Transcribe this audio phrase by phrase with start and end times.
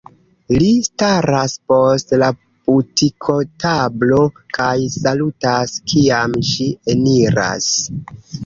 [0.61, 4.19] Li staras post la butikotablo
[4.59, 7.71] kaj salutas, kiam ŝi eniras.